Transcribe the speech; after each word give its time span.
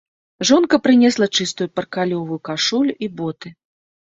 Жонка 0.49 0.77
прынесла 0.85 1.27
чыстую 1.37 1.67
паркалёвую 1.81 2.39
кашулю 2.51 2.93
і 3.07 3.11
боты. 3.21 3.47